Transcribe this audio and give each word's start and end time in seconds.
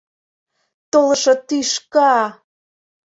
—Толышо 0.91 1.33
тӱшка! 1.47 2.15